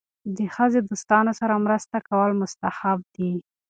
د 0.37 0.39
ښځې 0.55 0.79
دوستانو 0.89 1.31
سره 1.39 1.63
مرسته 1.65 1.97
کول 2.09 2.31
مستحب 2.41 2.99
دي. 3.15 3.31